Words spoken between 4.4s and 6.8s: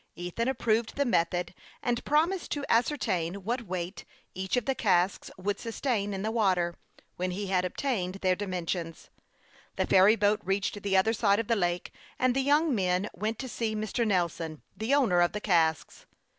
of the casks Avould sustain in the water,